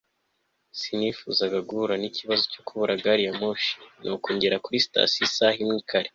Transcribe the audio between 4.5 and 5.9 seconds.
kuri sitasiyo isaha imwe